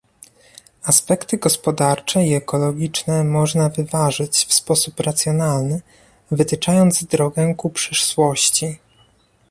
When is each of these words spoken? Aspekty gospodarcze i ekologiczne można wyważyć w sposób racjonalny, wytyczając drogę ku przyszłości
Aspekty 0.83 1.37
gospodarcze 1.37 2.25
i 2.25 2.33
ekologiczne 2.33 3.23
można 3.23 3.69
wyważyć 3.69 4.33
w 4.49 4.53
sposób 4.53 4.99
racjonalny, 4.99 5.81
wytyczając 6.31 7.03
drogę 7.03 7.53
ku 7.55 7.69
przyszłości 7.69 8.79